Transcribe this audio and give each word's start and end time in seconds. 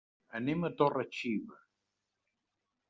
Anem 0.39 0.63
a 0.63 0.71
Torre-xiva. 0.79 1.61